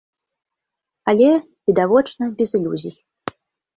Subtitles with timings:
[1.13, 1.29] Але,
[1.67, 2.95] відавочна, без ілюзій.